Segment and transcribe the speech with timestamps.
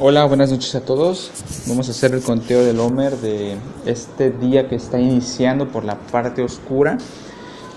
[0.00, 1.32] Hola, buenas noches a todos.
[1.66, 5.98] Vamos a hacer el conteo del Homer de este día que está iniciando por la
[5.98, 6.98] parte oscura,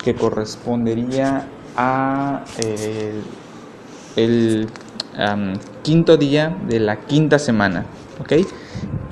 [0.04, 3.20] que correspondería a eh,
[4.18, 4.68] el
[5.82, 7.88] quinto día de la quinta semana.
[8.20, 8.46] ¿ok?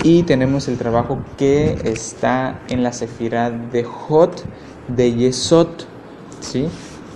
[0.04, 4.44] Y tenemos el trabajo que está en la sefirá de Hot
[4.88, 5.70] de Yesod.
[6.41, 6.68] ¿sí?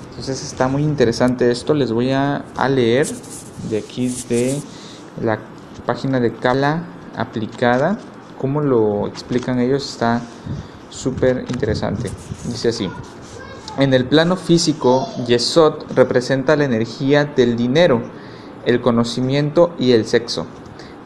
[0.09, 1.75] Entonces está muy interesante esto.
[1.75, 3.05] Les voy a, a leer
[3.69, 4.59] de aquí de
[5.21, 5.52] la
[5.85, 6.83] página de Kala
[7.15, 7.97] aplicada,
[8.39, 10.21] cómo lo explican ellos está
[10.89, 12.09] súper interesante.
[12.45, 12.89] Dice así.
[13.77, 18.03] En el plano físico, Yesod representa la energía del dinero,
[18.65, 20.45] el conocimiento y el sexo.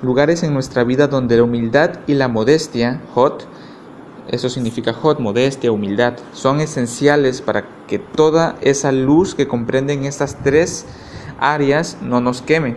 [0.01, 3.47] Lugares en nuestra vida donde la humildad y la modestia, Hot,
[4.27, 10.35] eso significa Hot, modestia, humildad, son esenciales para que toda esa luz que comprenden estas
[10.43, 10.85] tres
[11.39, 12.75] áreas no nos queme.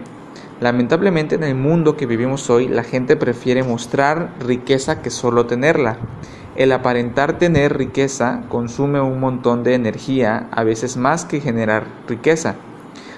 [0.61, 5.97] Lamentablemente en el mundo que vivimos hoy la gente prefiere mostrar riqueza que solo tenerla.
[6.55, 12.57] El aparentar tener riqueza consume un montón de energía, a veces más que generar riqueza.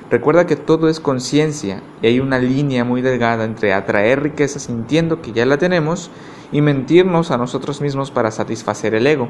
[0.08, 5.20] Recuerda que todo es conciencia y hay una línea muy delgada entre atraer riqueza sintiendo
[5.20, 6.12] que ya la tenemos
[6.52, 9.28] y mentirnos a nosotros mismos para satisfacer el ego.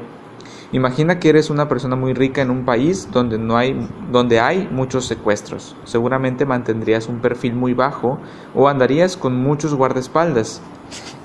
[0.73, 4.67] Imagina que eres una persona muy rica en un país donde, no hay, donde hay
[4.71, 5.75] muchos secuestros.
[5.83, 8.17] Seguramente mantendrías un perfil muy bajo
[8.55, 10.63] o andarías con muchos guardaespaldas.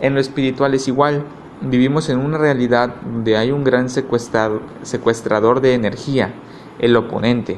[0.03, 1.25] En lo espiritual es igual.
[1.63, 6.35] Vivimos en una realidad donde hay un gran secuestrador de energía,
[6.79, 7.57] el oponente,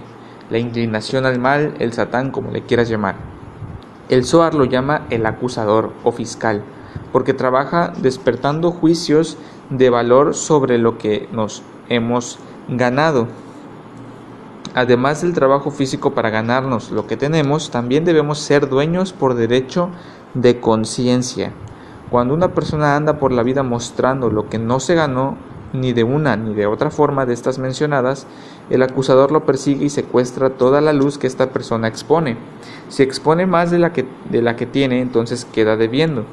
[0.49, 3.17] la inclinación al mal, el satán, como le quieras llamar.
[4.09, 6.63] El Zohar lo llama el acusador o fiscal,
[7.13, 9.37] porque trabaja despertando juicios
[9.71, 12.39] de valor sobre lo que nos hemos
[12.69, 13.29] ganado.
[14.75, 19.91] Además del trabajo físico para ganarnos lo que tenemos, también debemos ser dueños por derecho
[20.33, 21.53] de conciencia.
[22.09, 25.37] Cuando una persona anda por la vida mostrando lo que no se ganó,
[25.73, 28.27] ni de una ni de otra forma de estas mencionadas,
[28.71, 32.37] el acusador lo persigue y secuestra toda la luz que esta persona expone.
[32.89, 36.25] Si expone más de la que, de la que tiene, entonces queda debiendo.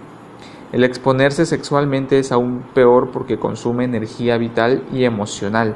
[0.73, 5.75] El exponerse sexualmente es aún peor porque consume energía vital y emocional.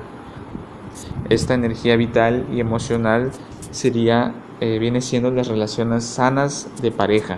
[1.29, 3.31] Esta energía vital y emocional
[3.71, 7.37] sería, eh, viene siendo las relaciones sanas de pareja.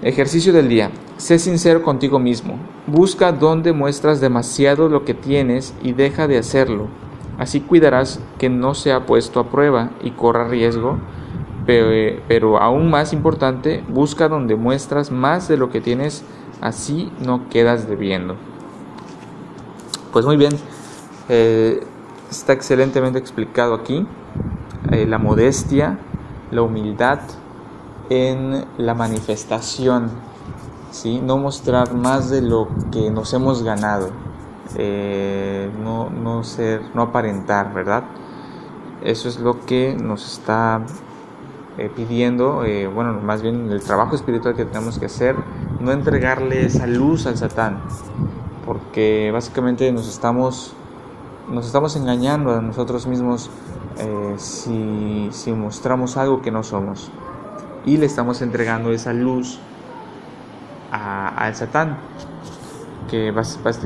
[0.00, 0.90] Ejercicio del día.
[1.18, 2.58] Sé sincero contigo mismo.
[2.86, 6.88] Busca donde muestras demasiado lo que tienes y deja de hacerlo.
[7.38, 10.98] Así cuidarás que no sea puesto a prueba y corra riesgo
[12.26, 16.24] pero, aún más importante, busca donde muestras más de lo que tienes,
[16.60, 18.36] así no quedas debiendo.
[20.12, 20.52] Pues muy bien,
[21.28, 21.80] eh,
[22.30, 24.06] está excelentemente explicado aquí
[24.90, 25.98] eh, la modestia,
[26.50, 27.20] la humildad
[28.08, 30.10] en la manifestación,
[30.90, 31.20] ¿sí?
[31.20, 34.10] no mostrar más de lo que nos hemos ganado,
[34.76, 38.02] eh, no, no, ser, no aparentar, ¿verdad?
[39.04, 40.84] Eso es lo que nos está
[41.80, 45.34] eh, pidiendo, eh, bueno, más bien el trabajo espiritual que tenemos que hacer,
[45.80, 47.80] no entregarle esa luz al Satán,
[48.66, 50.74] porque básicamente nos estamos,
[51.50, 53.48] nos estamos engañando a nosotros mismos
[53.98, 57.10] eh, si, mostramos algo que no somos
[57.86, 59.58] y le estamos entregando esa luz
[60.92, 61.96] al Satán,
[63.08, 63.32] que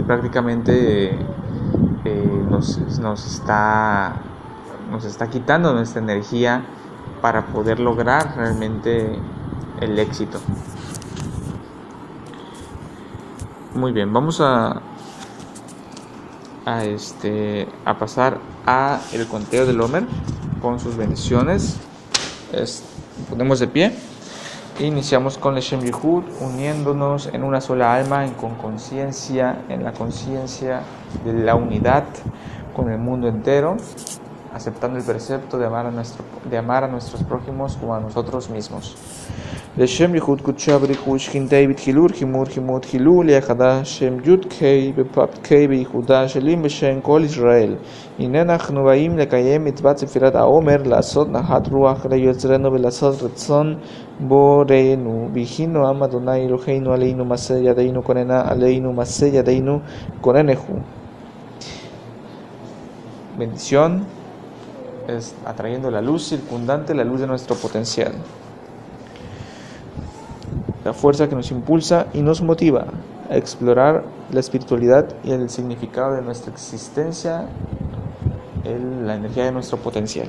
[0.05, 1.17] prácticamente
[2.51, 2.77] nos,
[3.25, 4.17] está,
[4.91, 6.65] nos está quitando nuestra energía
[7.25, 9.19] para poder lograr realmente
[9.81, 10.39] el éxito.
[13.75, 14.83] Muy bien, vamos a
[16.67, 18.37] a este a pasar
[18.67, 20.05] a el conteo del Homer
[20.61, 21.79] con sus bendiciones.
[23.31, 23.95] ponemos de pie.
[24.81, 29.95] Iniciamos con el Shem Yehud, uniéndonos en una sola alma, en, con conciencia, en la
[29.95, 30.83] conciencia
[31.25, 32.05] de la unidad
[32.77, 33.79] con el mundo entero
[34.55, 38.50] aceptando el precepto de amar a, nuestro, de amar a nuestros prójimos como a nosotros
[38.50, 38.96] mismos.
[39.78, 44.54] לשם ייחוד קודשה בריחוד שכינתי בתחילול חימוד חימוד חילול יחדה שם י"ק
[44.98, 47.76] בפ"ק בייחודה שלים בשם כל ישראל.
[48.20, 53.76] הנה אנחנו באים לקיים מצוות ספירת העומר, לעשות נחת רוח ליוצרנו ולעשות רצון
[54.20, 55.30] בוראנו.
[55.34, 59.80] ויחינו עם אדוני אלוהינו עלינו מעשה ידינו כוננה עלינו מעשה ידינו
[60.22, 60.76] כוננהו.
[63.40, 63.92] Bendición
[65.09, 68.13] es atrayendo la luz circundante, la luz de nuestro potencial.
[70.85, 72.87] La fuerza que nos impulsa y nos motiva
[73.31, 77.47] a explorar la espiritualidad y el significado de nuestra existencia,
[78.65, 80.29] la energía de nuestro potencial.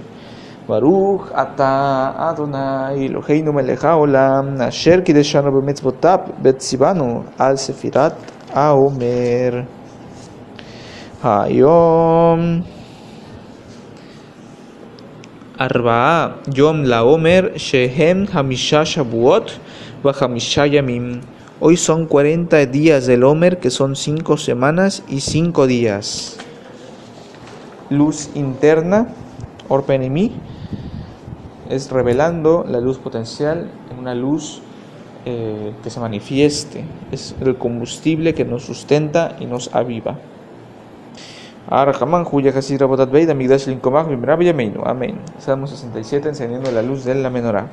[0.68, 8.18] Baruch ata Adonai Eloheinu melech haolam asher kideshanu b'mitzvotav betzivanu al sefirat
[8.54, 9.68] haomer
[11.22, 12.66] hayom
[15.58, 19.60] arba'a yom laomer shehem hamisha shabuot
[20.04, 21.22] hamisha yamim
[21.62, 26.38] Hoy son 40 días del Homer, que son 5 semanas y 5 días.
[27.90, 29.08] Luz interna,
[29.70, 30.34] Orpenimi,
[31.70, 34.62] es revelando la luz potencial en una luz
[35.26, 36.84] eh, que se manifieste.
[37.14, 40.18] Es el combustible que nos sustenta y nos aviva.
[41.68, 44.84] Arhaman Huya Hasir Rabotat Beit Amigdash Linkomach Bimrab Yameinu.
[44.86, 45.18] Amén.
[45.40, 47.66] Salmo 67, encendiendo la luz de la menorá.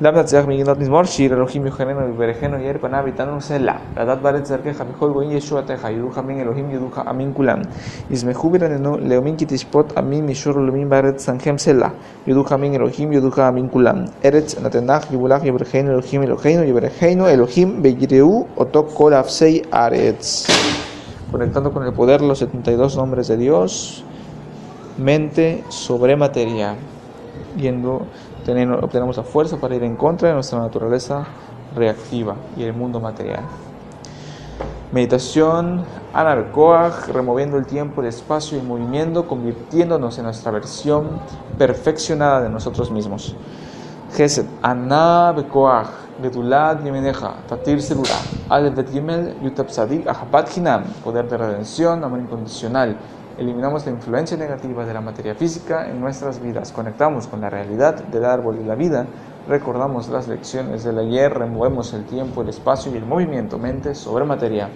[0.00, 3.80] Labdat Zeh Mignat Mismor Shir Elohim Yuhaneno Viverejeno Yer Panav Itanu Sela.
[3.96, 7.62] Radat Baret Zerke Jamihol Goin Yeshua Teja Yuduja Elohim Yuduja Amin Kulam.
[8.10, 11.92] Ismehu Biraneno Leomin Kitishpot Amin Mishor Leomin Baret Sanhem Sela.
[12.26, 14.10] Yuduja Elohim Yuduja Amin Kulam.
[14.20, 20.73] Eretz Natenach Yibulach Yiberjeno Elohim Elohim Elohim Elohim Beyireu Otok Kol Afsei Aretz.
[21.30, 24.04] Conectando con el poder los 72 nombres de Dios,
[24.98, 26.76] mente sobre materia,
[27.56, 28.06] yendo
[28.82, 31.24] obtenemos la fuerza para ir en contra de nuestra naturaleza
[31.74, 33.40] reactiva y el mundo material.
[34.92, 41.18] Meditación anarcoag, removiendo el tiempo, el espacio y el movimiento, convirtiéndonos en nuestra versión
[41.58, 43.34] perfeccionada de nosotros mismos.
[44.14, 45.88] Gesed, Ana Bekoach,
[46.22, 47.82] Gedulad Yemeneja, Tatir
[48.48, 52.96] Aleph Gimel, Yutab Sadik, Ahabat Hinam, poder de redención, amor incondicional,
[53.36, 58.04] Eliminamos la influencia negativa de la materia física en nuestras vidas, conectamos con la realidad
[58.04, 59.06] del árbol y la vida,
[59.48, 64.24] recordamos las lecciones del ayer, removemos el tiempo, el espacio y el movimiento, mente sobre
[64.24, 64.68] materia.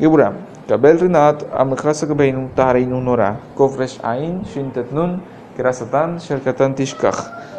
[0.00, 0.32] Gibura,
[0.66, 5.22] Kabel Rinat, Amechasakbeinu, Tareinu Nora, Kofresh Ain, Shintet Nun,
[5.56, 7.16] Sherkatan Tishkach.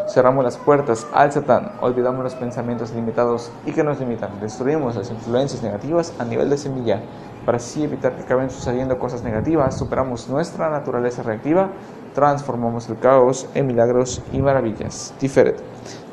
[0.07, 5.11] Cerramos las puertas al Satán, olvidamos los pensamientos limitados y que nos limitan, destruimos las
[5.11, 7.01] influencias negativas a nivel de semilla
[7.47, 11.69] para así evitar que acaben sucediendo cosas negativas, superamos nuestra naturaleza reactiva,
[12.13, 15.13] transformamos el caos en milagros y maravillas.
[15.17, 15.57] Tiferet.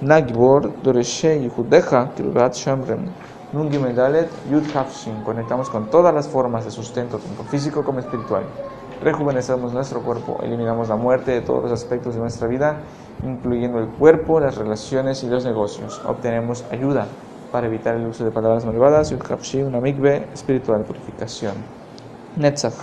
[0.01, 3.07] Nagbor, Doreshe, Yehudeja, Kirurat Shamrem.
[4.75, 5.23] Hafshin.
[5.25, 8.45] Conectamos con todas las formas de sustento, tanto físico como espiritual.
[9.03, 12.79] Rejuvenecemos nuestro cuerpo, eliminamos la muerte de todos los aspectos de nuestra vida,
[13.23, 16.01] incluyendo el cuerpo, las relaciones y los negocios.
[16.07, 17.07] Obtenemos ayuda
[17.53, 21.55] para evitar el uso de palabras malvadas, y una mikve espiritual, purificación.
[22.37, 22.75] Netzach,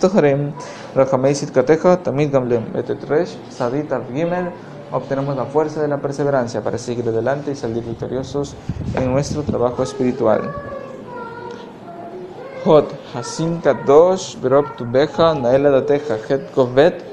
[0.00, 0.52] Toharem,
[0.94, 4.50] Rahameisit Kateja, Tamid Gamlem, Etetresh, Sadit Gimel,
[4.90, 8.56] obtenemos la fuerza de la perseverancia para seguir adelante y salir victoriosos
[8.96, 10.50] en nuestro trabajo espiritual.
[12.64, 17.04] Hot, Hasim Kadosh, Berob Tubeja, Naela Dateja, Het Kovet,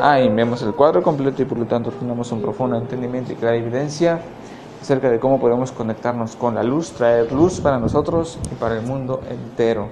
[0.00, 0.36] Aim.
[0.36, 4.20] Vemos el cuadro completo y por lo tanto tenemos un profundo entendimiento y clara evidencia
[4.80, 8.82] acerca de cómo podemos conectarnos con la luz, traer luz para nosotros y para el
[8.82, 9.88] mundo entero.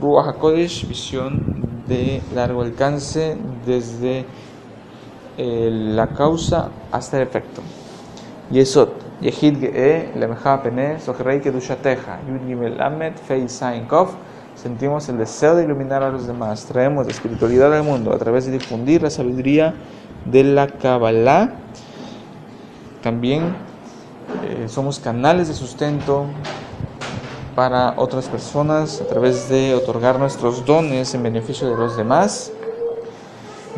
[0.00, 3.36] Ruach visión de largo alcance
[3.66, 4.24] desde
[5.36, 7.60] eh, la causa hasta el efecto.
[8.50, 8.88] Yesod,
[9.22, 13.86] Yehid Ge'e, Lemecha Pene, Sohrei Kedushateja, Yud Gimel Amet, Fei Sain
[14.56, 18.46] sentimos el deseo de iluminar a los demás, traemos la espiritualidad al mundo a través
[18.46, 19.74] de difundir la sabiduría
[20.24, 21.54] de la Kabbalah.
[23.02, 23.54] También
[24.44, 26.26] eh, somos canales de sustento
[27.54, 32.52] para otras personas a través de otorgar nuestros dones en beneficio de los demás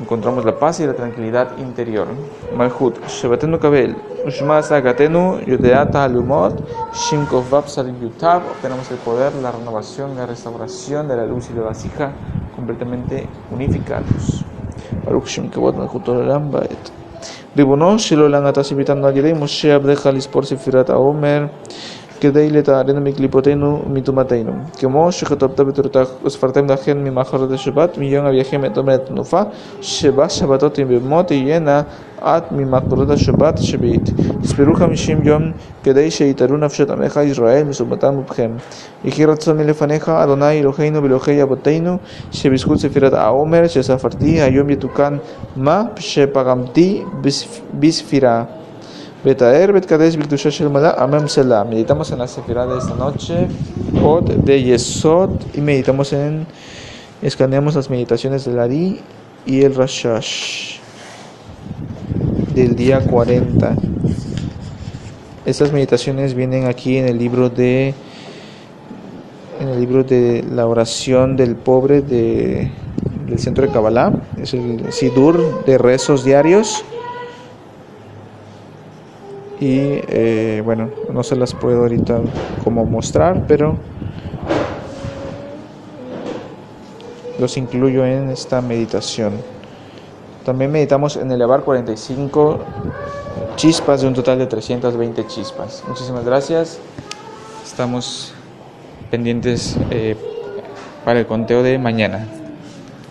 [0.04, 2.06] encontramos la paz y la tranquilidad interior.
[2.54, 3.96] Malhut, Shevatenu Kabel,
[4.26, 6.60] Ushma Sagatenu, Yudeata Alumot,
[6.92, 11.62] Shimkov Vapsalim Yutab, obtenemos el poder, la renovación, la restauración de la luz y la
[11.62, 12.12] vasija
[12.54, 14.44] completamente unificados.
[15.06, 16.92] Baruch Shem Kavod Malhut Olam Baet.
[17.56, 21.48] Ribono, Shilolan Atashibitan Nagidei, Moshe Abdechal Ispor Sefirat Aomer,
[22.23, 24.51] עולם אתה שביטלנו על ידי משה עבדך לספור ספירת העומר כדי לטהרנו מקליפותינו ומטומאתנו.
[24.77, 29.41] כמו שכתבת בתורתך וספרתם לכן ממחרת השבת מיום אביכם את עומר התנופה
[29.81, 31.81] שבה שבתות במות תהיינה
[32.21, 34.09] עד ממחרת השבת השביעית.
[34.41, 35.51] תספרו חמישים יום
[35.83, 38.51] כדי שיתארו נפשת עמך ישראל מסומתם ובכם.
[39.05, 41.97] יחי רצון מלפניך אדוני אלוהינו ואלוהי אבותינו
[42.31, 45.17] שבזכות ספירת העומר שספרתי היום יתוקן
[45.55, 47.03] מה שפגמתי
[47.79, 48.43] בספירה.
[49.24, 50.18] Betaer, Betkadesh,
[50.50, 51.64] Shelmala, Amem Selah.
[51.64, 53.48] Meditamos en la Sefirah de esta noche,
[54.04, 56.46] Od de Yesod, y meditamos en,
[57.22, 59.00] escaneamos las meditaciones del Ari
[59.46, 60.78] y el Rashash
[62.54, 63.74] del día 40.
[65.46, 67.94] Estas meditaciones vienen aquí en el libro de
[69.58, 72.70] en el libro de la oración del pobre de,
[73.26, 76.84] del centro de Kabbalah, es el Sidur de rezos diarios.
[79.64, 82.20] Y eh, bueno, no se las puedo ahorita
[82.62, 83.78] como mostrar, pero
[87.38, 89.32] los incluyo en esta meditación.
[90.44, 92.58] También meditamos en elevar 45
[93.56, 95.82] chispas de un total de 320 chispas.
[95.88, 96.78] Muchísimas gracias.
[97.64, 98.34] Estamos
[99.10, 100.14] pendientes eh,
[101.06, 102.43] para el conteo de mañana.